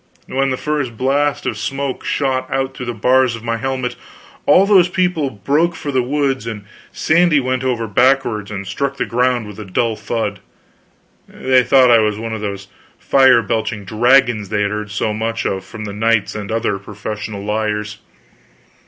When 0.25 0.49
the 0.49 0.57
first 0.57 0.97
blast 0.97 1.45
of 1.45 1.59
smoke 1.59 2.03
shot 2.03 2.49
out 2.51 2.73
through 2.75 2.87
the 2.87 2.93
bars 2.95 3.35
of 3.35 3.43
my 3.43 3.57
helmet, 3.57 3.95
all 4.47 4.65
those 4.65 4.87
people 4.89 5.29
broke 5.29 5.75
for 5.75 5.91
the 5.91 6.01
woods, 6.01 6.47
and 6.47 6.65
Sandy 6.91 7.39
went 7.39 7.63
over 7.63 7.85
backwards 7.87 8.49
and 8.49 8.65
struck 8.65 8.97
the 8.97 9.05
ground 9.05 9.45
with 9.45 9.59
a 9.59 9.63
dull 9.63 9.95
thud. 9.95 10.39
They 11.27 11.61
thought 11.63 11.91
I 11.91 11.99
was 11.99 12.17
one 12.17 12.33
of 12.33 12.41
those 12.41 12.67
fire 12.97 13.43
belching 13.43 13.85
dragons 13.85 14.49
they 14.49 14.63
had 14.63 14.71
heard 14.71 14.89
so 14.89 15.13
much 15.13 15.45
about 15.45 15.65
from 15.65 15.83
knights 15.99 16.33
and 16.33 16.51
other 16.51 16.79
professional 16.79 17.43
liars. 17.43 17.99